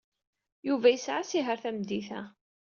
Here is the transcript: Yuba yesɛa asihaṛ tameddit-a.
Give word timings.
Yuba 0.67 0.87
yesɛa 0.89 1.19
asihaṛ 1.21 1.57
tameddit-a. 1.63 2.21